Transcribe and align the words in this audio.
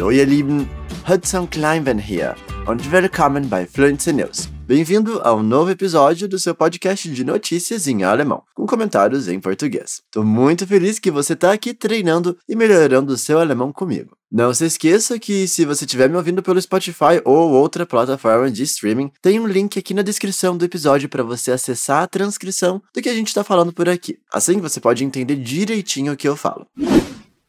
Hallo 0.00 0.12
ihr 0.12 0.24
Lieben, 0.24 0.66
Hudson 1.06 1.46
Kleinven 1.46 1.98
hier 1.98 2.34
und 2.66 2.90
willkommen 2.90 3.50
bei 3.50 3.66
Fluency 3.66 4.14
News. 4.14 4.48
Bem-vindo 4.66 5.20
ao 5.20 5.42
novo 5.42 5.70
episódio 5.70 6.26
do 6.26 6.38
seu 6.38 6.54
podcast 6.54 7.06
de 7.10 7.22
notícias 7.22 7.86
em 7.86 8.02
alemão, 8.02 8.42
com 8.54 8.64
comentários 8.66 9.28
em 9.28 9.38
português. 9.38 10.00
Tô 10.10 10.24
muito 10.24 10.66
feliz 10.66 10.98
que 10.98 11.10
você 11.10 11.36
tá 11.36 11.52
aqui 11.52 11.74
treinando 11.74 12.38
e 12.48 12.56
melhorando 12.56 13.12
o 13.12 13.18
seu 13.18 13.40
alemão 13.40 13.70
comigo. 13.74 14.16
Não 14.32 14.54
se 14.54 14.64
esqueça 14.64 15.18
que 15.18 15.46
se 15.46 15.66
você 15.66 15.84
estiver 15.84 16.08
me 16.08 16.16
ouvindo 16.16 16.42
pelo 16.42 16.62
Spotify 16.62 17.20
ou 17.22 17.50
outra 17.50 17.84
plataforma 17.84 18.50
de 18.50 18.62
streaming, 18.62 19.12
tem 19.20 19.38
um 19.38 19.46
link 19.46 19.78
aqui 19.78 19.92
na 19.92 20.00
descrição 20.00 20.56
do 20.56 20.64
episódio 20.64 21.10
para 21.10 21.22
você 21.22 21.52
acessar 21.52 22.04
a 22.04 22.08
transcrição 22.08 22.80
do 22.94 23.02
que 23.02 23.08
a 23.10 23.14
gente 23.14 23.28
está 23.28 23.44
falando 23.44 23.70
por 23.70 23.86
aqui. 23.86 24.16
Assim 24.32 24.60
você 24.60 24.80
pode 24.80 25.04
entender 25.04 25.36
direitinho 25.36 26.14
o 26.14 26.16
que 26.16 26.26
eu 26.26 26.36
falo. 26.36 26.66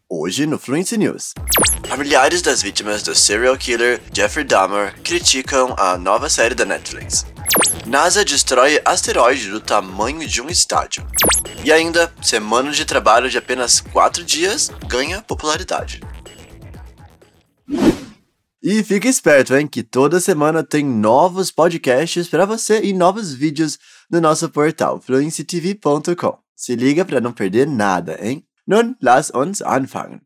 Hoje 0.10 0.46
no 0.46 0.60
Fluency 0.60 0.98
News. 0.98 1.34
Familiares 1.88 2.42
das 2.42 2.62
vítimas 2.62 3.04
do 3.04 3.14
serial 3.14 3.58
killer 3.58 4.02
Jeffrey 4.14 4.44
Dahmer 4.44 4.94
criticam 5.04 5.76
a 5.78 5.98
nova 5.98 6.30
série 6.30 6.56
da 6.56 6.66
Netflix. 6.66 7.26
NASA 7.86 8.24
destrói 8.24 8.82
asteroide 8.86 9.50
do 9.50 9.60
tamanho 9.60 10.28
de 10.28 10.42
um 10.42 10.50
estádio. 10.50 11.06
E 11.64 11.72
ainda, 11.72 12.12
semana 12.22 12.72
de 12.72 12.86
trabalho 12.86 13.30
de 13.30 13.38
apenas 13.38 13.82
4 13.82 14.24
dias 14.24 14.72
ganha 14.88 15.22
popularidade. 15.22 16.02
E 18.64 18.84
fica 18.84 19.08
esperto, 19.08 19.56
hein, 19.56 19.68
que 19.68 19.82
toda 19.82 20.20
semana 20.20 20.64
tem 20.64 20.86
novos 20.86 21.52
podcasts 21.52 22.28
para 22.28 22.46
você 22.46 22.80
e 22.82 22.94
novos 22.94 23.34
vídeos 23.34 23.80
no 24.10 24.22
nosso 24.22 24.48
portal 24.50 25.02
fluencytv.com. 25.02 26.38
Se 26.56 26.76
liga 26.76 27.04
para 27.04 27.20
não 27.20 27.34
perder 27.34 27.68
nada, 27.68 28.20
hein? 28.22 28.46
Nun, 28.68 28.96
lass 29.02 29.32
uns 29.34 29.62
anfangen. 29.62 30.22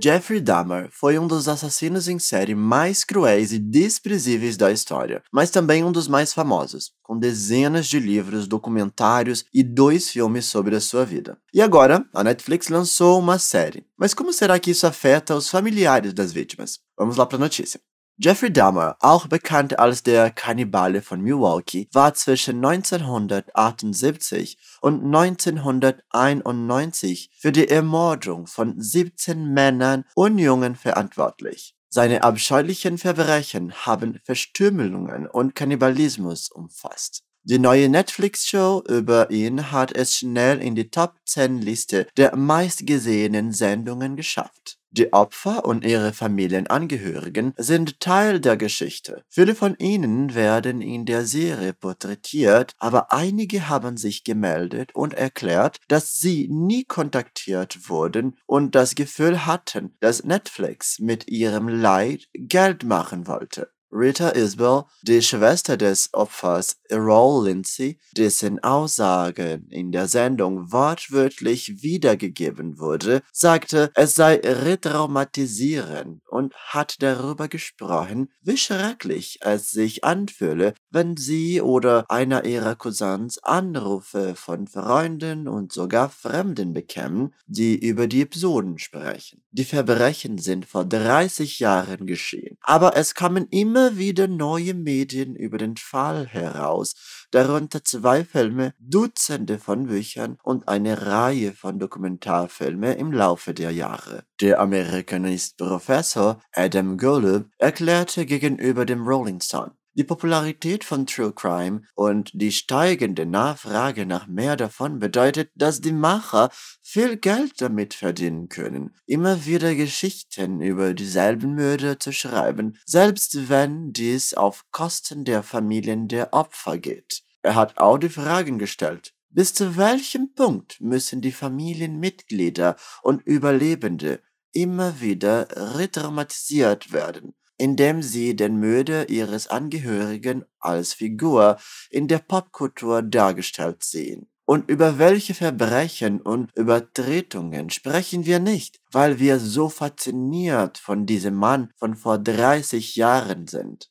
Jeffrey 0.00 0.40
Dahmer 0.40 0.88
foi 0.92 1.18
um 1.18 1.26
dos 1.26 1.48
assassinos 1.48 2.06
em 2.06 2.20
série 2.20 2.54
mais 2.54 3.02
cruéis 3.02 3.52
e 3.52 3.58
desprezíveis 3.58 4.56
da 4.56 4.70
história, 4.70 5.22
mas 5.32 5.50
também 5.50 5.82
um 5.82 5.90
dos 5.90 6.06
mais 6.06 6.32
famosos, 6.32 6.92
com 7.02 7.18
dezenas 7.18 7.86
de 7.86 7.98
livros, 7.98 8.46
documentários 8.46 9.44
e 9.52 9.64
dois 9.64 10.08
filmes 10.08 10.46
sobre 10.46 10.76
a 10.76 10.80
sua 10.80 11.04
vida. 11.04 11.36
E 11.52 11.60
agora, 11.60 12.06
a 12.14 12.22
Netflix 12.22 12.68
lançou 12.68 13.18
uma 13.18 13.40
série. 13.40 13.84
Mas 13.98 14.14
como 14.14 14.32
será 14.32 14.58
que 14.60 14.70
isso 14.70 14.86
afeta 14.86 15.34
os 15.34 15.48
familiares 15.48 16.12
das 16.12 16.32
vítimas? 16.32 16.78
Vamos 16.96 17.16
lá 17.16 17.26
para 17.26 17.36
a 17.36 17.40
notícia. 17.40 17.80
Jeffrey 18.20 18.52
Dahmer, 18.52 18.96
auch 18.98 19.28
bekannt 19.28 19.78
als 19.78 20.02
der 20.02 20.32
Kannibale 20.32 21.02
von 21.02 21.20
Milwaukee, 21.20 21.88
war 21.92 22.14
zwischen 22.14 22.56
1978 22.56 24.58
und 24.80 25.04
1991 25.04 27.30
für 27.38 27.52
die 27.52 27.68
Ermordung 27.68 28.48
von 28.48 28.74
17 28.76 29.54
Männern 29.54 30.04
und 30.16 30.36
Jungen 30.38 30.74
verantwortlich. 30.74 31.76
Seine 31.90 32.24
abscheulichen 32.24 32.98
Verbrechen 32.98 33.72
haben 33.86 34.18
Verstümmelungen 34.24 35.28
und 35.28 35.54
Kannibalismus 35.54 36.50
umfasst. 36.50 37.22
Die 37.44 37.60
neue 37.60 37.88
Netflix-Show 37.88 38.82
über 38.88 39.30
ihn 39.30 39.70
hat 39.70 39.92
es 39.92 40.16
schnell 40.16 40.60
in 40.60 40.74
die 40.74 40.90
Top 40.90 41.14
10 41.24 41.62
Liste 41.62 42.08
der 42.16 42.34
meistgesehenen 42.34 43.52
Sendungen 43.52 44.16
geschafft. 44.16 44.77
Die 44.90 45.12
Opfer 45.12 45.66
und 45.66 45.84
ihre 45.84 46.14
Familienangehörigen 46.14 47.52
sind 47.58 48.00
Teil 48.00 48.40
der 48.40 48.56
Geschichte. 48.56 49.22
Viele 49.28 49.54
von 49.54 49.76
ihnen 49.78 50.34
werden 50.34 50.80
in 50.80 51.04
der 51.04 51.26
Serie 51.26 51.74
porträtiert, 51.74 52.72
aber 52.78 53.12
einige 53.12 53.68
haben 53.68 53.98
sich 53.98 54.24
gemeldet 54.24 54.94
und 54.94 55.12
erklärt, 55.12 55.78
dass 55.88 56.12
sie 56.12 56.48
nie 56.50 56.84
kontaktiert 56.84 57.90
wurden 57.90 58.38
und 58.46 58.74
das 58.74 58.94
Gefühl 58.94 59.44
hatten, 59.44 59.94
dass 60.00 60.24
Netflix 60.24 60.98
mit 60.98 61.28
ihrem 61.28 61.68
Leid 61.68 62.28
Geld 62.32 62.84
machen 62.84 63.26
wollte. 63.26 63.70
Rita 63.90 64.30
Isbell, 64.30 64.84
die 65.02 65.22
Schwester 65.22 65.78
des 65.78 66.10
Opfers 66.12 66.76
Errol 66.90 67.46
Lindsay, 67.46 67.98
dessen 68.16 68.62
Aussagen 68.62 69.66
in 69.70 69.92
der 69.92 70.08
Sendung 70.08 70.70
wortwörtlich 70.70 71.82
wiedergegeben 71.82 72.78
wurde, 72.78 73.22
sagte, 73.32 73.90
es 73.94 74.14
sei 74.14 74.40
retraumatisierend 74.44 76.20
und 76.28 76.54
hat 76.54 76.96
darüber 77.00 77.48
gesprochen, 77.48 78.30
wie 78.42 78.58
schrecklich 78.58 79.38
es 79.40 79.70
sich 79.70 80.04
anfühle, 80.04 80.74
wenn 80.90 81.16
sie 81.16 81.62
oder 81.62 82.04
einer 82.10 82.44
ihrer 82.44 82.76
Cousins 82.76 83.42
Anrufe 83.42 84.34
von 84.34 84.66
Freunden 84.66 85.48
und 85.48 85.72
sogar 85.72 86.10
Fremden 86.10 86.74
bekämen, 86.74 87.34
die 87.46 87.78
über 87.78 88.06
die 88.06 88.20
Episoden 88.20 88.78
sprechen. 88.78 89.42
Die 89.50 89.64
Verbrechen 89.64 90.36
sind 90.36 90.66
vor 90.66 90.84
30 90.84 91.58
Jahren 91.58 92.06
geschehen, 92.06 92.58
aber 92.60 92.94
es 92.96 93.14
kommen 93.14 93.46
immer 93.50 93.77
immer 93.78 93.96
wieder 93.96 94.26
neue 94.26 94.74
Medien 94.74 95.36
über 95.36 95.56
den 95.56 95.76
Fall 95.76 96.26
heraus, 96.26 96.96
darunter 97.30 97.84
zwei 97.84 98.24
Filme, 98.24 98.74
Dutzende 98.80 99.58
von 99.58 99.86
Büchern 99.86 100.36
und 100.42 100.66
eine 100.66 101.06
Reihe 101.06 101.52
von 101.52 101.78
Dokumentarfilmen 101.78 102.96
im 102.96 103.12
Laufe 103.12 103.54
der 103.54 103.70
Jahre. 103.70 104.24
Der 104.40 104.58
Amerikanist 104.58 105.58
Professor 105.58 106.40
Adam 106.52 106.98
Golub 106.98 107.46
erklärte 107.58 108.26
gegenüber 108.26 108.84
dem 108.84 109.06
Rolling 109.06 109.40
Stone, 109.40 109.76
die 109.98 110.04
Popularität 110.04 110.84
von 110.84 111.06
True 111.06 111.32
Crime 111.32 111.82
und 111.96 112.30
die 112.32 112.52
steigende 112.52 113.26
Nachfrage 113.26 114.06
nach 114.06 114.28
mehr 114.28 114.54
davon 114.54 115.00
bedeutet, 115.00 115.50
dass 115.56 115.80
die 115.80 115.92
Macher 115.92 116.50
viel 116.80 117.16
Geld 117.16 117.60
damit 117.60 117.94
verdienen 117.94 118.48
können, 118.48 118.94
immer 119.06 119.44
wieder 119.44 119.74
Geschichten 119.74 120.60
über 120.60 120.94
dieselben 120.94 121.56
Mörder 121.56 121.98
zu 121.98 122.12
schreiben, 122.12 122.78
selbst 122.86 123.48
wenn 123.48 123.92
dies 123.92 124.34
auf 124.34 124.66
Kosten 124.70 125.24
der 125.24 125.42
Familien 125.42 126.06
der 126.06 126.32
Opfer 126.32 126.78
geht. 126.78 127.24
Er 127.42 127.56
hat 127.56 127.78
auch 127.78 127.98
die 127.98 128.08
Fragen 128.08 128.60
gestellt. 128.60 129.14
Bis 129.30 129.52
zu 129.52 129.76
welchem 129.76 130.32
Punkt 130.32 130.80
müssen 130.80 131.20
die 131.20 131.32
Familienmitglieder 131.32 132.76
und 133.02 133.26
Überlebende 133.26 134.22
immer 134.52 135.00
wieder 135.00 135.48
retraumatisiert 135.76 136.92
werden? 136.92 137.34
Indem 137.58 138.02
sie 138.02 138.34
den 138.34 138.58
Mörder 138.58 139.08
ihres 139.10 139.48
Angehörigen 139.48 140.44
als 140.60 140.94
Figur 140.94 141.58
in 141.90 142.08
der 142.08 142.18
Popkultur 142.18 143.02
dargestellt 143.02 143.82
sehen. 143.82 144.28
Und 144.46 144.70
über 144.70 144.98
welche 144.98 145.34
Verbrechen 145.34 146.22
und 146.22 146.50
Übertretungen 146.56 147.68
sprechen 147.68 148.24
wir 148.24 148.38
nicht, 148.38 148.80
weil 148.90 149.18
wir 149.18 149.38
so 149.38 149.68
fasziniert 149.68 150.78
von 150.78 151.04
diesem 151.04 151.34
Mann 151.34 151.70
von 151.76 151.94
vor 151.94 152.16
30 152.16 152.96
Jahren 152.96 153.46
sind. 153.46 153.90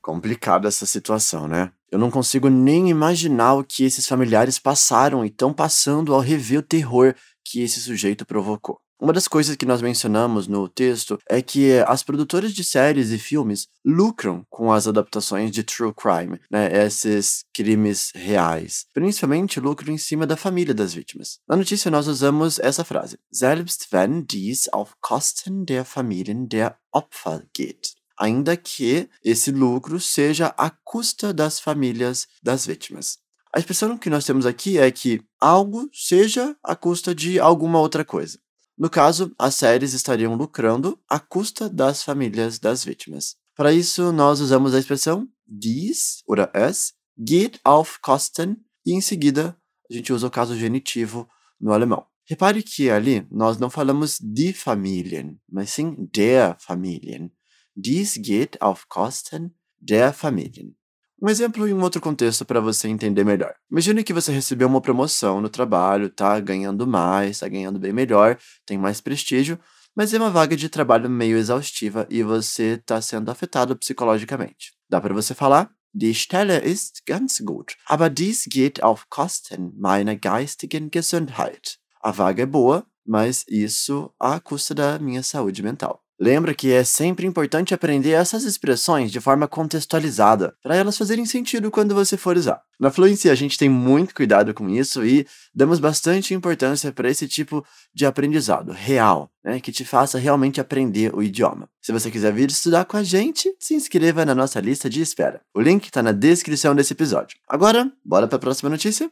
Complicada 0.00 0.68
essa 0.68 0.86
situação, 0.86 1.48
né? 1.48 1.72
Eu 1.90 1.98
não 1.98 2.10
consigo 2.10 2.48
nem 2.48 2.88
imaginar 2.88 3.54
o 3.54 3.64
que 3.64 3.82
esses 3.82 4.06
familiares 4.06 4.58
passaram 4.58 5.24
e 5.24 5.28
estão 5.28 5.52
passando 5.52 6.14
ao 6.14 6.20
rever 6.20 6.60
o 6.60 6.62
terror 6.62 7.14
que 7.44 7.62
esse 7.62 7.80
sujeito 7.80 8.24
provocou. 8.24 8.78
Uma 9.00 9.12
das 9.12 9.28
coisas 9.28 9.54
que 9.54 9.64
nós 9.64 9.80
mencionamos 9.80 10.48
no 10.48 10.68
texto 10.68 11.20
é 11.28 11.40
que 11.40 11.78
as 11.86 12.02
produtoras 12.02 12.52
de 12.52 12.64
séries 12.64 13.10
e 13.12 13.18
filmes 13.18 13.68
lucram 13.84 14.44
com 14.50 14.72
as 14.72 14.88
adaptações 14.88 15.52
de 15.52 15.62
true 15.62 15.94
crime, 15.94 16.40
né, 16.50 16.84
esses 16.84 17.44
crimes 17.54 18.10
reais. 18.12 18.86
Principalmente 18.92 19.60
lucram 19.60 19.94
em 19.94 19.98
cima 19.98 20.26
da 20.26 20.36
família 20.36 20.74
das 20.74 20.92
vítimas. 20.92 21.38
Na 21.48 21.54
notícia 21.54 21.92
nós 21.92 22.08
usamos 22.08 22.58
essa 22.58 22.82
frase: 22.82 23.20
Selbst 23.32 23.86
wenn 23.92 24.24
dies 24.28 24.68
auf 24.72 24.96
Kosten 25.00 25.64
der 25.64 25.84
Familien 25.84 26.48
der 26.48 26.76
Opfer 26.92 27.44
geht. 27.54 27.92
Ainda 28.18 28.56
que 28.56 29.08
esse 29.24 29.52
lucro 29.52 30.00
seja 30.00 30.52
à 30.58 30.70
custa 30.82 31.32
das 31.32 31.60
famílias 31.60 32.26
das 32.42 32.66
vítimas. 32.66 33.18
A 33.54 33.60
expressão 33.60 33.96
que 33.96 34.10
nós 34.10 34.24
temos 34.24 34.44
aqui 34.44 34.76
é 34.76 34.90
que 34.90 35.22
algo 35.40 35.88
seja 35.92 36.56
à 36.64 36.74
custa 36.74 37.14
de 37.14 37.38
alguma 37.38 37.78
outra 37.78 38.04
coisa. 38.04 38.40
No 38.78 38.88
caso, 38.88 39.34
as 39.36 39.56
séries 39.56 39.92
estariam 39.92 40.36
lucrando 40.36 40.96
à 41.08 41.18
custa 41.18 41.68
das 41.68 42.04
famílias 42.04 42.60
das 42.60 42.84
vítimas. 42.84 43.36
Para 43.56 43.72
isso, 43.72 44.12
nós 44.12 44.40
usamos 44.40 44.72
a 44.72 44.78
expressão 44.78 45.28
dies 45.44 46.22
oder 46.28 46.48
es 46.54 46.94
geht 47.18 47.58
auf 47.64 47.98
Kosten 48.00 48.56
e 48.86 48.92
em 48.92 49.00
seguida 49.00 49.56
a 49.90 49.92
gente 49.92 50.12
usa 50.12 50.28
o 50.28 50.30
caso 50.30 50.56
genitivo 50.56 51.28
no 51.60 51.72
alemão. 51.72 52.06
Repare 52.24 52.62
que 52.62 52.88
ali 52.88 53.26
nós 53.32 53.58
não 53.58 53.68
falamos 53.68 54.18
die 54.20 54.52
Familien, 54.52 55.40
mas 55.50 55.70
sim 55.70 56.08
der 56.14 56.56
Familien. 56.60 57.32
Dies 57.74 58.16
geht 58.16 58.60
auf 58.60 58.86
Kosten 58.86 59.56
der 59.80 60.12
Familien. 60.12 60.77
Um 61.20 61.28
exemplo 61.28 61.66
em 61.66 61.74
um 61.74 61.82
outro 61.82 62.00
contexto 62.00 62.44
para 62.44 62.60
você 62.60 62.86
entender 62.86 63.24
melhor. 63.24 63.52
Imagine 63.68 64.04
que 64.04 64.12
você 64.12 64.30
recebeu 64.30 64.68
uma 64.68 64.80
promoção 64.80 65.40
no 65.40 65.48
trabalho, 65.48 66.08
tá 66.08 66.38
ganhando 66.38 66.86
mais, 66.86 67.40
tá 67.40 67.48
ganhando 67.48 67.76
bem 67.76 67.92
melhor, 67.92 68.38
tem 68.64 68.78
mais 68.78 69.00
prestígio, 69.00 69.58
mas 69.96 70.14
é 70.14 70.18
uma 70.18 70.30
vaga 70.30 70.56
de 70.56 70.68
trabalho 70.68 71.10
meio 71.10 71.36
exaustiva 71.36 72.06
e 72.08 72.22
você 72.22 72.74
está 72.74 73.02
sendo 73.02 73.32
afetado 73.32 73.74
psicologicamente. 73.76 74.72
Dá 74.88 75.00
para 75.00 75.12
você 75.12 75.34
falar? 75.34 75.68
Die 75.92 76.14
Stelle 76.14 76.62
ist 76.64 77.02
ganz 77.04 77.40
gut, 77.40 77.74
aber 77.88 78.08
dies 78.08 78.44
geht 78.46 78.80
auf 78.80 79.06
Kosten 79.08 79.72
meiner 79.76 80.14
geistigen 80.14 80.88
Gesundheit. 80.88 81.78
A 82.00 82.12
vaga 82.12 82.44
é 82.44 82.46
boa, 82.46 82.86
mas 83.04 83.44
isso 83.48 84.12
à 84.20 84.38
custa 84.38 84.72
da 84.72 84.98
minha 85.00 85.24
saúde 85.24 85.64
mental. 85.64 86.00
Lembra 86.20 86.52
que 86.52 86.72
é 86.72 86.82
sempre 86.82 87.26
importante 87.26 87.72
aprender 87.72 88.10
essas 88.10 88.42
expressões 88.42 89.12
de 89.12 89.20
forma 89.20 89.46
contextualizada, 89.46 90.54
para 90.60 90.74
elas 90.74 90.98
fazerem 90.98 91.24
sentido 91.24 91.70
quando 91.70 91.94
você 91.94 92.16
for 92.16 92.36
usar. 92.36 92.60
Na 92.78 92.90
Fluency, 92.90 93.30
a 93.30 93.34
gente 93.34 93.56
tem 93.56 93.68
muito 93.68 94.14
cuidado 94.14 94.52
com 94.52 94.68
isso 94.68 95.04
e 95.04 95.26
damos 95.54 95.78
bastante 95.78 96.34
importância 96.34 96.92
para 96.92 97.08
esse 97.08 97.28
tipo 97.28 97.64
de 97.94 98.04
aprendizado 98.04 98.72
real, 98.72 99.30
né, 99.44 99.60
que 99.60 99.70
te 99.70 99.84
faça 99.84 100.18
realmente 100.18 100.60
aprender 100.60 101.14
o 101.14 101.22
idioma. 101.22 101.68
Se 101.80 101.92
você 101.92 102.10
quiser 102.10 102.32
vir 102.32 102.50
estudar 102.50 102.84
com 102.84 102.96
a 102.96 103.02
gente, 103.02 103.54
se 103.58 103.74
inscreva 103.74 104.24
na 104.24 104.34
nossa 104.34 104.60
lista 104.60 104.90
de 104.90 105.00
espera. 105.00 105.40
O 105.54 105.60
link 105.60 105.84
está 105.84 106.02
na 106.02 106.12
descrição 106.12 106.74
desse 106.74 106.92
episódio. 106.92 107.38
Agora, 107.48 107.90
bora 108.04 108.26
para 108.26 108.36
a 108.36 108.40
próxima 108.40 108.70
notícia? 108.70 109.08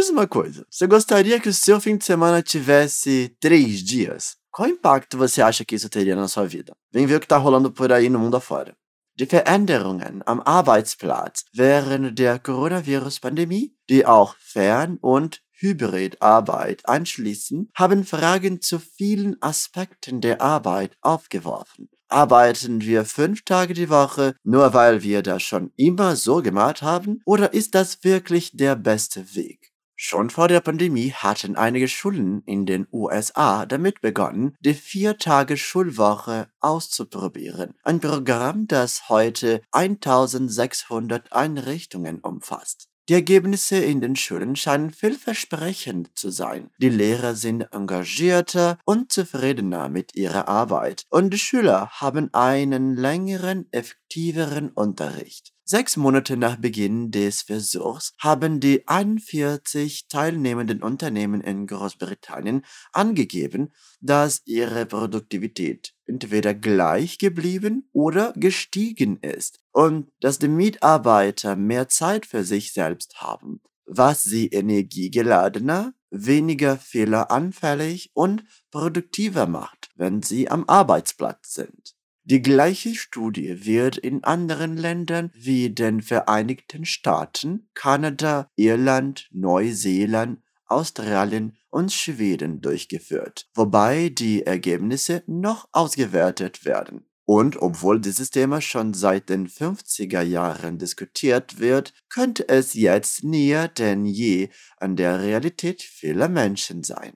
Diz 0.00 0.08
uma 0.08 0.26
coisa: 0.26 0.66
você 0.70 0.86
gostaria 0.86 1.38
que 1.38 1.48
o 1.48 1.54
seu 1.54 1.80
fim 1.80 1.96
de 1.96 2.04
semana 2.04 2.42
tivesse 2.42 3.36
três 3.38 3.80
dias? 3.84 4.36
Qual 4.50 4.68
impacto 4.68 5.18
você 5.18 5.42
acha 5.42 5.64
que 5.64 5.74
isso 5.74 5.88
teria 5.88 6.16
na 6.16 6.26
sua 6.26 6.46
vida? 6.46 6.72
Vem 6.92 7.06
ver 7.06 7.16
o 7.16 7.20
que 7.20 7.26
está 7.26 7.36
rolando 7.36 7.70
por 7.70 7.92
aí 7.92 8.08
no 8.08 8.18
mundo 8.18 8.36
afora. 8.36 8.74
Die 9.16 9.26
Veränderungen 9.26 10.22
am 10.24 10.40
Arbeitsplatz 10.46 11.44
während 11.54 12.18
der 12.18 12.38
Coronavirus-Pandemie, 12.38 13.74
die 13.88 14.06
auch 14.06 14.34
Fern- 14.38 14.98
und 15.02 15.42
Hybridarbeit 15.60 16.88
einschließen, 16.88 17.68
haben 17.74 18.04
Fragen 18.04 18.62
zu 18.62 18.78
vielen 18.78 19.36
Aspekten 19.42 20.22
der 20.22 20.40
Arbeit 20.40 20.96
aufgeworfen. 21.02 21.90
Arbeiten 22.08 22.80
wir 22.80 23.04
fünf 23.04 23.44
Tage 23.44 23.74
die 23.74 23.90
Woche, 23.90 24.34
nur 24.42 24.72
weil 24.72 25.02
wir 25.02 25.22
das 25.22 25.42
schon 25.42 25.70
immer 25.76 26.16
so 26.16 26.40
gemacht 26.40 26.80
haben? 26.80 27.20
Oder 27.26 27.52
ist 27.52 27.74
das 27.74 28.02
wirklich 28.02 28.52
der 28.56 28.74
beste 28.74 29.34
Weg? 29.36 29.69
Schon 30.02 30.30
vor 30.30 30.48
der 30.48 30.60
Pandemie 30.60 31.12
hatten 31.12 31.56
einige 31.56 31.86
Schulen 31.86 32.42
in 32.46 32.64
den 32.64 32.86
USA 32.90 33.66
damit 33.66 34.00
begonnen, 34.00 34.56
die 34.60 34.72
Vier-Tage-Schulwoche 34.72 36.48
auszuprobieren. 36.58 37.74
Ein 37.82 38.00
Programm, 38.00 38.66
das 38.66 39.10
heute 39.10 39.60
1600 39.72 41.34
Einrichtungen 41.34 42.20
umfasst. 42.20 42.88
Die 43.10 43.14
Ergebnisse 43.14 43.76
in 43.76 44.00
den 44.00 44.16
Schulen 44.16 44.56
scheinen 44.56 44.90
vielversprechend 44.90 46.16
zu 46.16 46.30
sein. 46.30 46.70
Die 46.78 46.88
Lehrer 46.88 47.34
sind 47.34 47.66
engagierter 47.72 48.78
und 48.86 49.12
zufriedener 49.12 49.90
mit 49.90 50.14
ihrer 50.14 50.48
Arbeit 50.48 51.04
und 51.10 51.34
die 51.34 51.38
Schüler 51.38 51.90
haben 51.90 52.32
einen 52.32 52.96
längeren, 52.96 53.68
effektiveren 54.10 54.70
Unterricht. 54.70 55.52
Sechs 55.64 55.96
Monate 55.96 56.36
nach 56.36 56.56
Beginn 56.56 57.12
des 57.12 57.42
Versuchs 57.42 58.12
haben 58.18 58.58
die 58.58 58.88
41 58.88 60.08
teilnehmenden 60.08 60.82
Unternehmen 60.82 61.40
in 61.40 61.68
Großbritannien 61.68 62.64
angegeben, 62.92 63.72
dass 64.00 64.42
ihre 64.46 64.86
Produktivität 64.86 65.94
entweder 66.06 66.54
gleich 66.54 67.18
geblieben 67.18 67.88
oder 67.92 68.32
gestiegen 68.34 69.18
ist 69.18 69.60
und 69.70 70.10
dass 70.20 70.40
die 70.40 70.48
Mitarbeiter 70.48 71.54
mehr 71.54 71.88
Zeit 71.88 72.26
für 72.26 72.42
sich 72.42 72.72
selbst 72.72 73.20
haben, 73.20 73.60
was 73.86 74.22
sie 74.22 74.48
energiegeladener, 74.48 75.94
weniger 76.10 76.78
fehleranfällig 76.78 78.10
und 78.14 78.42
produktiver 78.72 79.46
macht, 79.46 79.90
wenn 79.94 80.20
sie 80.20 80.50
am 80.50 80.64
Arbeitsplatz 80.66 81.54
sind. 81.54 81.94
Die 82.30 82.42
gleiche 82.42 82.94
Studie 82.94 83.66
wird 83.66 83.98
in 83.98 84.22
anderen 84.22 84.76
Ländern 84.76 85.32
wie 85.34 85.68
den 85.68 86.00
Vereinigten 86.00 86.84
Staaten, 86.84 87.68
Kanada, 87.74 88.48
Irland, 88.54 89.26
Neuseeland, 89.32 90.38
Australien 90.66 91.56
und 91.70 91.92
Schweden 91.92 92.60
durchgeführt, 92.60 93.48
wobei 93.52 94.10
die 94.10 94.46
Ergebnisse 94.46 95.24
noch 95.26 95.66
ausgewertet 95.72 96.64
werden. 96.64 97.04
Und 97.24 97.60
obwohl 97.60 98.00
dieses 98.00 98.30
Thema 98.30 98.60
schon 98.60 98.94
seit 98.94 99.28
den 99.28 99.48
50er 99.48 100.22
Jahren 100.22 100.78
diskutiert 100.78 101.58
wird, 101.58 101.92
könnte 102.08 102.48
es 102.48 102.74
jetzt 102.74 103.24
näher 103.24 103.66
denn 103.66 104.06
je 104.06 104.50
an 104.76 104.94
der 104.94 105.20
Realität 105.20 105.82
vieler 105.82 106.28
Menschen 106.28 106.84
sein. 106.84 107.14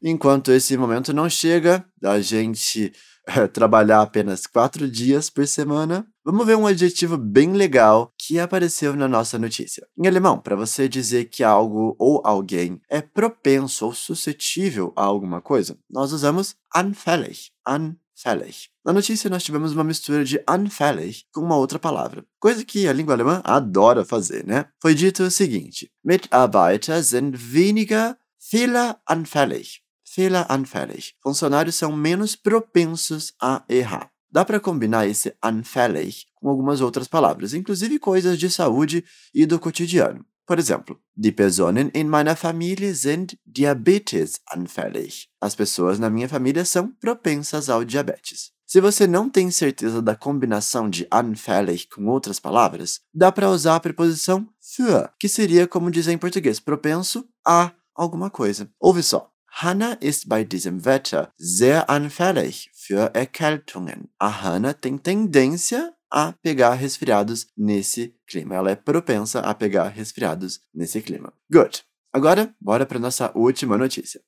Enquanto 0.00 0.52
esse 0.52 0.76
momento 0.76 1.12
não 1.12 1.28
chega, 1.28 1.84
a 2.04 2.20
gente 2.20 2.92
trabalhar 3.52 4.02
apenas 4.02 4.46
quatro 4.46 4.90
dias 4.90 5.28
por 5.30 5.46
semana, 5.46 6.06
vamos 6.24 6.46
ver 6.46 6.56
um 6.56 6.66
adjetivo 6.66 7.16
bem 7.16 7.52
legal 7.52 8.12
que 8.18 8.38
apareceu 8.38 8.94
na 8.94 9.08
nossa 9.08 9.38
notícia. 9.38 9.86
Em 9.96 10.06
alemão, 10.06 10.38
para 10.38 10.56
você 10.56 10.88
dizer 10.88 11.26
que 11.26 11.44
algo 11.44 11.94
ou 11.98 12.22
alguém 12.24 12.80
é 12.88 13.00
propenso 13.00 13.86
ou 13.86 13.94
suscetível 13.94 14.92
a 14.96 15.04
alguma 15.04 15.40
coisa, 15.40 15.78
nós 15.90 16.12
usamos 16.12 16.56
anfällig. 16.74 17.50
Anfällig. 17.66 18.68
Na 18.84 18.92
notícia, 18.92 19.28
nós 19.28 19.44
tivemos 19.44 19.72
uma 19.72 19.84
mistura 19.84 20.24
de 20.24 20.42
anfällig 20.48 21.24
com 21.32 21.40
uma 21.40 21.56
outra 21.56 21.78
palavra, 21.78 22.24
coisa 22.40 22.64
que 22.64 22.88
a 22.88 22.92
língua 22.92 23.14
alemã 23.14 23.42
adora 23.44 24.04
fazer, 24.04 24.46
né? 24.46 24.66
Foi 24.80 24.94
dito 24.94 25.22
o 25.22 25.30
seguinte: 25.30 25.90
Mitarbeiter 26.02 27.02
sind 27.04 27.36
weniger 27.52 28.16
fehleranfällig 28.40 29.82
fehleranfällig. 30.18 31.14
Funcionários 31.22 31.76
são 31.76 31.92
menos 31.92 32.34
propensos 32.34 33.32
a 33.40 33.62
errar. 33.68 34.10
Dá 34.28 34.44
para 34.44 34.58
combinar 34.58 35.06
esse 35.06 35.32
anfällig 35.40 36.26
com 36.34 36.48
algumas 36.48 36.80
outras 36.80 37.06
palavras, 37.06 37.54
inclusive 37.54 38.00
coisas 38.00 38.36
de 38.36 38.50
saúde 38.50 39.04
e 39.32 39.46
do 39.46 39.60
cotidiano. 39.60 40.26
Por 40.44 40.58
exemplo, 40.58 40.98
die 41.16 41.30
Personen 41.30 41.90
in 41.94 42.08
meiner 42.08 42.34
Familie 42.34 42.92
sind 42.94 43.38
diabetesanfällig. 43.46 45.28
As 45.40 45.54
pessoas 45.54 46.00
na 46.00 46.10
minha 46.10 46.28
família 46.28 46.64
são 46.64 46.88
propensas 47.00 47.68
ao 47.68 47.84
diabetes. 47.84 48.50
Se 48.66 48.80
você 48.80 49.06
não 49.06 49.30
tem 49.30 49.50
certeza 49.50 50.02
da 50.02 50.16
combinação 50.16 50.90
de 50.90 51.06
anfällig 51.12 51.86
com 51.94 52.06
outras 52.06 52.40
palavras, 52.40 53.00
dá 53.14 53.30
para 53.30 53.48
usar 53.50 53.76
a 53.76 53.80
preposição 53.80 54.48
für, 54.60 55.10
que 55.18 55.28
seria 55.28 55.66
como 55.66 55.90
dizer 55.90 56.12
em 56.12 56.18
português, 56.18 56.58
propenso 56.58 57.24
a 57.46 57.70
alguma 57.94 58.28
coisa. 58.28 58.68
Ouve 58.80 59.02
só. 59.02 59.30
Hannah 59.60 59.94
ist 60.00 60.28
bei 60.28 60.44
diesem 60.44 60.84
Wetter 60.84 61.32
sehr 61.36 61.90
anfällig 61.90 62.70
für 62.72 63.12
Erkältungen. 63.12 64.08
A 64.16 64.28
Hannah 64.28 64.72
tem 64.72 64.98
tendência 64.98 65.92
a 66.08 66.32
pegar 66.40 66.74
resfriados 66.74 67.48
nesse 67.56 68.14
clima. 68.24 68.54
Ela 68.54 68.70
é 68.70 68.76
propensa 68.76 69.40
a 69.40 69.52
pegar 69.54 69.88
resfriados 69.88 70.60
nesse 70.72 71.00
clima. 71.00 71.32
Good. 71.50 71.82
Agora, 72.12 72.54
bora 72.60 72.86
para 72.86 73.00
nossa 73.00 73.32
última 73.34 73.76
notícia. 73.76 74.20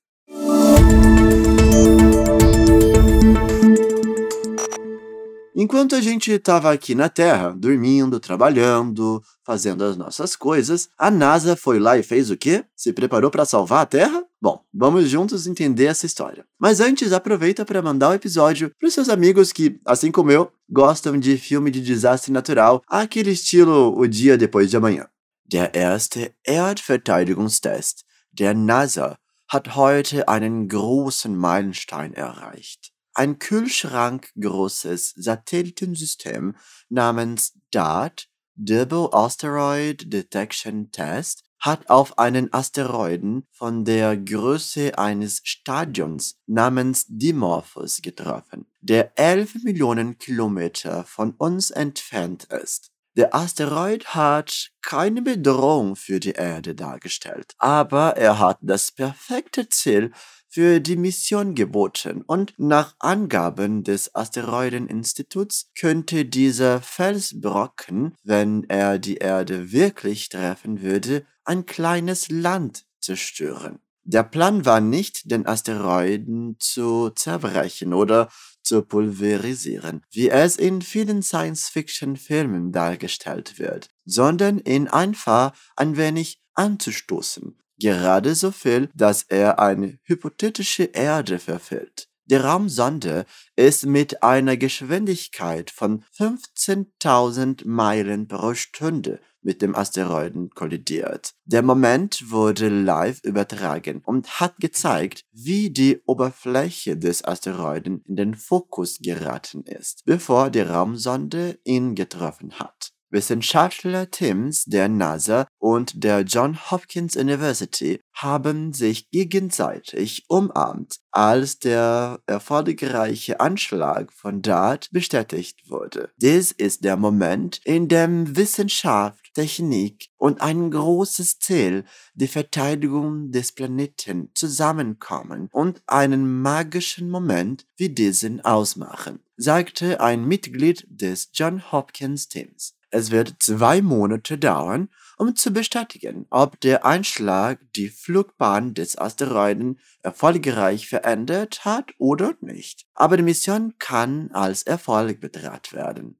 Enquanto 5.55 5.95
a 5.95 6.01
gente 6.01 6.33
estava 6.33 6.73
aqui 6.73 6.97
na 6.97 7.09
Terra, 7.09 7.55
dormindo, 7.57 8.19
trabalhando, 8.19 9.23
fazendo 9.47 9.85
as 9.85 9.97
nossas 9.97 10.35
coisas, 10.35 10.89
a 10.99 11.09
NASA 11.09 11.55
foi 11.55 11.79
lá 11.79 11.97
e 11.97 12.03
fez 12.03 12.33
o 12.33 12.37
quê? 12.37 12.65
Se 12.75 12.93
preparou 12.93 13.31
para 13.31 13.45
salvar 13.45 13.83
a 13.83 13.87
Terra? 13.87 14.25
Bom, 14.43 14.65
vamos 14.73 15.09
juntos 15.11 15.47
entender 15.47 15.85
essa 15.85 16.07
história. 16.07 16.47
Mas 16.59 16.81
antes, 16.81 17.13
aproveita 17.13 17.65
para 17.65 17.83
mandar 17.83 18.09
o 18.09 18.15
episódio 18.15 18.73
para 18.79 18.89
os 18.89 18.95
seus 18.95 19.11
amigos 19.11 19.53
que, 19.53 19.79
assim 19.85 20.11
como 20.11 20.31
eu, 20.31 20.51
gostam 20.69 21.19
de 21.19 21.37
filme 21.37 21.71
de 21.71 21.83
desastre 21.83 22.33
natural, 22.33 22.83
aquele 22.87 23.33
estilo 23.33 23.95
O 23.99 24.09
Dia 24.09 24.39
Depois 24.39 24.71
de 24.71 24.77
Amanhã. 24.79 25.09
Der 25.45 25.75
erste 25.75 26.35
Erdverteidigungstest 26.47 28.05
der 28.33 28.55
NASA 28.55 29.19
hat 29.49 29.75
heute 29.75 30.29
einen 30.29 30.69
großen 30.69 31.37
Meilenstein 31.37 32.15
erreicht. 32.15 32.93
Ein 33.13 33.39
kühlschrankgroßes 33.39 35.15
Satellitensystem 35.17 36.55
namens 36.89 37.59
DART, 37.73 38.29
Double 38.55 39.09
Asteroid 39.13 40.13
Detection 40.13 40.91
Test, 40.93 41.50
hat 41.61 41.91
auf 41.91 42.19
einen 42.19 42.53
Asteroiden 42.53 43.47
von 43.53 43.85
der 43.85 44.17
Größe 44.17 44.99
eines 44.99 45.41
Stadions 45.45 46.41
namens 46.47 47.05
Dimorphos 47.09 48.01
getroffen, 48.03 48.67
der 48.81 49.19
11 49.19 49.57
Millionen 49.63 50.19
Kilometer 50.19 51.05
von 51.05 51.33
uns 51.33 51.71
entfernt 51.71 52.45
ist. 52.45 52.91
Der 53.17 53.35
Asteroid 53.35 54.15
hat 54.15 54.71
keine 54.83 55.21
Bedrohung 55.21 55.97
für 55.97 56.21
die 56.21 56.33
Erde 56.33 56.75
dargestellt, 56.75 57.55
aber 57.59 58.17
er 58.17 58.39
hat 58.39 58.59
das 58.63 58.93
perfekte 58.93 59.69
Ziel 59.69 60.13
für 60.51 60.81
die 60.81 60.97
Mission 60.97 61.55
geboten 61.55 62.23
und 62.27 62.55
nach 62.59 62.95
Angaben 62.99 63.85
des 63.85 64.15
Asteroideninstituts 64.15 65.71
könnte 65.79 66.25
dieser 66.25 66.83
Felsbrocken, 66.83 68.15
wenn 68.25 68.65
er 68.69 68.99
die 68.99 69.17
Erde 69.17 69.71
wirklich 69.71 70.29
treffen 70.29 70.83
würde, 70.83 71.25
ein 71.45 71.67
kleines 71.67 72.29
Land 72.29 72.85
zerstören. 72.99 73.79
Der 74.03 74.25
Plan 74.25 74.65
war 74.65 74.81
nicht, 74.81 75.31
den 75.31 75.47
Asteroiden 75.47 76.57
zu 76.59 77.11
zerbrechen 77.11 77.95
oder 77.95 78.29
zu 78.63 78.83
pulverisieren, 78.83 80.03
wie 80.11 80.31
es 80.31 80.57
in 80.57 80.83
vielen 80.83 81.23
Science-Fiction-Filmen 81.23 82.73
dargestellt 82.73 83.59
wird, 83.59 83.89
sondern 84.05 84.59
ihn 84.59 84.89
einfach 84.89 85.53
ein 85.77 85.97
wenig 85.97 86.43
anzustoßen, 86.55 87.57
gerade 87.81 88.35
so 88.37 88.53
viel, 88.53 88.89
dass 88.95 89.25
er 89.25 89.59
eine 89.59 89.99
hypothetische 90.05 90.85
Erde 90.85 91.39
verfehlt. 91.39 92.11
Die 92.27 92.37
Raumsonde 92.37 93.27
ist 93.57 93.87
mit 93.87 94.23
einer 94.23 94.57
Geschwindigkeit 94.57 95.73
von 95.73 96.05
15.000 96.17 97.67
Meilen 97.67 98.29
pro 98.29 98.55
Stunde 98.55 99.19
mit 99.43 99.63
dem 99.63 99.75
Asteroiden 99.75 100.51
kollidiert. 100.51 101.35
Der 101.45 101.63
Moment 101.63 102.31
wurde 102.31 102.69
live 102.69 103.21
übertragen 103.25 104.03
und 104.05 104.39
hat 104.39 104.59
gezeigt, 104.59 105.25
wie 105.33 105.71
die 105.71 106.01
Oberfläche 106.07 106.97
des 106.97 107.25
Asteroiden 107.25 108.05
in 108.07 108.15
den 108.15 108.35
Fokus 108.37 108.99
geraten 109.01 109.65
ist, 109.65 110.05
bevor 110.05 110.51
die 110.51 110.61
Raumsonde 110.61 111.59
ihn 111.65 111.97
getroffen 111.97 112.61
hat. 112.61 112.93
Wissenschaftler-Teams 113.11 114.65
der 114.65 114.89
NASA 114.89 115.47
und 115.59 116.05
der 116.05 116.21
Johns 116.23 116.71
Hopkins 116.71 117.17
University 117.17 118.01
haben 118.15 118.73
sich 118.73 119.11
gegenseitig 119.11 120.25
umarmt, 120.29 120.97
als 121.11 121.59
der 121.59 122.21
erfolgreiche 122.27 123.41
Anschlag 123.41 124.13
von 124.13 124.43
DART 124.43 124.89
bestätigt 124.93 125.69
wurde. 125.69 126.11
Dies 126.17 126.53
ist 126.53 126.85
der 126.85 126.97
Moment, 126.97 127.61
in 127.65 127.89
dem 127.89 128.37
Wissenschaft, 128.37 129.33
Technik 129.35 130.09
und 130.17 130.41
ein 130.41 130.71
großes 130.71 131.39
Ziel, 131.39 131.85
die 132.15 132.29
Verteidigung 132.29 133.31
des 133.31 133.53
Planeten, 133.53 134.31
zusammenkommen 134.35 135.49
und 135.53 135.83
einen 135.87 136.43
magischen 136.43 137.11
Moment 137.11 137.67
wie 137.77 137.89
diesen 137.89 138.41
ausmachen, 138.41 139.21
sagte 139.37 140.01
ein 140.01 140.25
Mitglied 140.27 140.87
des 140.89 141.31
John 141.33 141.73
Hopkins 141.73 142.29
Teams. 142.29 142.75
Es 142.93 143.13
wird 143.13 143.37
zwei 143.39 143.83
Monate 143.83 144.37
dauern, 144.37 144.89
um 145.17 145.37
zu 145.37 145.53
bestätigen, 145.53 146.27
ob 146.31 146.61
der 146.61 146.85
Einschlag 146.85 147.61
die 147.77 147.89
Flugbahn 147.89 148.75
des 148.75 148.99
Asteroiden 148.99 149.79
erfolgreich 150.03 150.89
verändert 150.89 151.65
hat 151.65 151.93
oder 151.99 152.35
nicht. 152.41 152.87
Aber 152.95 153.17
die 153.17 153.23
Mission 153.23 153.75
kann 153.79 154.31
als 154.33 154.65
Erfolg 154.65 155.21
betrachtet 155.21 155.73
werden. 155.73 156.17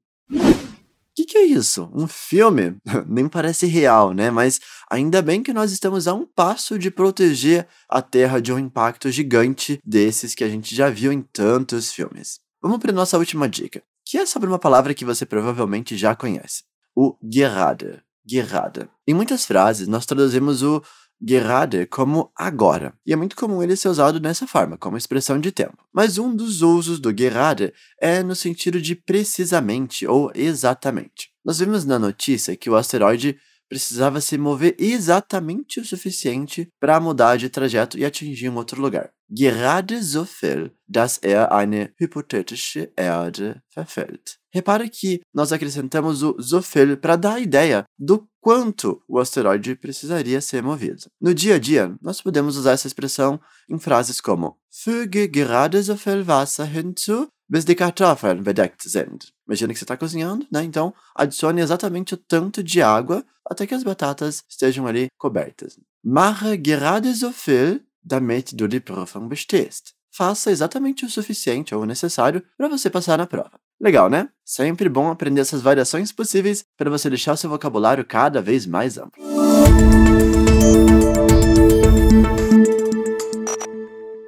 Que 1.13 1.25
que 1.25 1.37
é 1.37 1.45
isso? 1.45 1.89
Um 1.93 2.07
filme? 2.07 2.77
Nem 3.05 3.27
parece 3.27 3.65
real, 3.65 4.13
né? 4.13 4.31
Mas 4.31 4.61
ainda 4.89 5.21
bem 5.21 5.43
que 5.43 5.51
nós 5.51 5.73
estamos 5.73 6.07
a 6.07 6.13
um 6.13 6.25
passo 6.25 6.79
de 6.79 6.89
proteger 6.89 7.67
a 7.89 8.01
Terra 8.01 8.41
de 8.41 8.53
um 8.53 8.57
impacto 8.57 9.11
gigante 9.11 9.77
desses 9.83 10.33
que 10.33 10.43
a 10.43 10.49
gente 10.49 10.73
já 10.73 10.89
viu 10.89 11.11
em 11.11 11.21
tantos 11.21 11.91
filmes. 11.91 12.39
Vamos 12.61 12.79
para 12.79 12.93
nossa 12.93 13.17
última 13.17 13.49
dica 13.49 13.83
que 14.11 14.17
é 14.17 14.25
sobre 14.25 14.49
uma 14.49 14.59
palavra 14.59 14.93
que 14.93 15.05
você 15.05 15.25
provavelmente 15.25 15.95
já 15.95 16.13
conhece: 16.13 16.63
o 16.93 17.15
gerade. 17.23 18.01
Gerade. 18.25 18.89
Em 19.07 19.13
muitas 19.13 19.45
frases, 19.45 19.87
nós 19.87 20.05
traduzimos 20.05 20.61
o 20.61 20.83
gerade 21.19 21.85
como 21.85 22.29
agora, 22.35 22.93
e 23.05 23.13
é 23.13 23.15
muito 23.15 23.35
comum 23.35 23.63
ele 23.63 23.75
ser 23.75 23.87
usado 23.87 24.19
dessa 24.19 24.45
forma, 24.45 24.77
como 24.77 24.97
expressão 24.97 25.39
de 25.39 25.51
tempo. 25.51 25.77
Mas 25.93 26.17
um 26.17 26.35
dos 26.35 26.61
usos 26.61 26.99
do 26.99 27.13
gerade 27.13 27.73
é 27.99 28.21
no 28.21 28.35
sentido 28.35 28.81
de 28.81 28.95
precisamente 28.95 30.05
ou 30.05 30.29
exatamente. 30.35 31.29
Nós 31.43 31.59
vimos 31.59 31.85
na 31.85 31.97
notícia 31.97 32.55
que 32.57 32.69
o 32.69 32.75
asteroide 32.75 33.39
precisava 33.71 34.19
se 34.19 34.37
mover 34.37 34.75
exatamente 34.77 35.79
o 35.79 35.85
suficiente 35.85 36.67
para 36.77 36.99
mudar 36.99 37.37
de 37.37 37.49
trajeto 37.49 37.97
e 37.97 38.03
atingir 38.03 38.49
um 38.49 38.57
outro 38.57 38.81
lugar. 38.81 39.13
Gerade 39.29 40.03
so 40.03 40.25
viel, 40.25 40.71
dass 40.85 41.17
er 41.23 41.53
eine 41.53 41.93
hypothetische 41.97 42.91
Erde 42.97 43.63
verfällt. 43.73 44.37
Repare 44.53 44.89
que 44.89 45.21
nós 45.33 45.53
acrescentamos 45.53 46.21
o 46.21 46.35
so 46.41 46.61
viel 46.61 46.97
para 46.97 47.15
dar 47.15 47.35
a 47.35 47.39
ideia 47.39 47.85
do 47.97 48.27
quanto 48.41 49.01
o 49.07 49.17
asteroide 49.19 49.75
precisaria 49.75 50.41
ser 50.41 50.61
movido. 50.61 51.05
No 51.21 51.33
dia 51.33 51.55
a 51.55 51.59
dia, 51.59 51.95
nós 52.01 52.21
podemos 52.21 52.57
usar 52.57 52.73
essa 52.73 52.87
expressão 52.87 53.39
em 53.69 53.79
frases 53.79 54.19
como 54.19 54.57
Füge 54.69 55.27
gerade 55.27 55.81
so 55.81 55.95
viel 55.95 56.25
Wasser 56.27 56.67
hinzu, 56.67 57.29
bis 57.51 57.65
die 57.65 57.75
Kartoffeln 57.75 58.43
bedeckt 58.43 58.81
sind. 58.81 59.33
Imagina 59.45 59.73
que 59.73 59.79
você 59.79 59.83
está 59.83 59.97
cozinhando, 59.97 60.47
né? 60.49 60.63
Então, 60.63 60.93
adicione 61.13 61.59
exatamente 61.59 62.13
o 62.13 62.17
tanto 62.17 62.63
de 62.63 62.81
água 62.81 63.25
até 63.45 63.67
que 63.67 63.75
as 63.75 63.83
batatas 63.83 64.41
estejam 64.47 64.87
ali 64.87 65.09
cobertas. 65.17 65.77
Mache 66.01 66.55
gerade 66.55 67.13
so 67.13 67.29
viel, 67.31 67.81
damit 68.01 68.55
du 68.55 68.69
die 68.69 68.79
Prüfung 68.79 69.27
bestehst. 69.27 69.93
Faça 70.13 70.49
exatamente 70.49 71.05
o 71.05 71.09
suficiente 71.09 71.75
ou 71.75 71.81
o 71.81 71.85
necessário 71.85 72.41
para 72.57 72.69
você 72.69 72.89
passar 72.89 73.17
na 73.17 73.27
prova. 73.27 73.59
Legal, 73.81 74.09
né? 74.09 74.29
Sempre 74.45 74.87
bom 74.87 75.09
aprender 75.09 75.41
essas 75.41 75.61
variações 75.61 76.11
possíveis 76.13 76.63
para 76.77 76.89
você 76.89 77.09
deixar 77.09 77.35
seu 77.35 77.49
vocabulário 77.49 78.05
cada 78.05 78.41
vez 78.41 78.65
mais 78.65 78.97
amplo. 78.97 79.21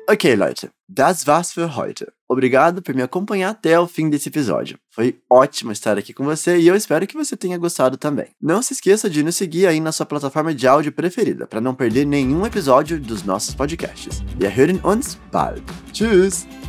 Ok, 0.10 0.36
Leute, 0.36 0.70
das 0.90 1.26
war's 1.26 1.54
für 1.54 1.78
heute. 1.78 2.06
Obrigado 2.34 2.82
por 2.82 2.96
me 2.96 3.04
acompanhar 3.04 3.52
até 3.52 3.80
o 3.80 3.88
fim 3.88 4.10
desse 4.10 4.28
episódio. 4.28 4.78
Foi 4.90 5.20
ótimo 5.30 5.72
estar 5.72 6.00
aqui 6.00 6.14
com 6.14 6.24
você 6.24 6.58
e 6.58 6.68
eu 6.68 6.76
espero 6.76 7.06
que 7.06 7.16
você 7.16 7.38
tenha 7.38 7.60
gostado 7.60 7.96
também. 7.96 8.30
Não 8.42 8.62
se 8.62 8.74
esqueça 8.74 9.08
de 9.08 9.22
nos 9.22 9.36
seguir 9.36 9.68
aí 9.68 9.80
na 9.80 9.92
sua 9.92 10.06
plataforma 10.06 10.54
de 10.54 10.68
áudio 10.68 10.92
preferida 10.92 11.46
para 11.46 11.62
não 11.62 11.76
perder 11.76 12.06
nenhum 12.06 12.44
episódio 12.44 13.00
dos 13.00 13.24
nossos 13.24 13.54
podcasts. 13.54 14.24
Wir 14.40 14.50
hören 14.50 14.80
uns 14.84 15.18
bald. 15.32 15.64
Tschüss! 15.92 16.63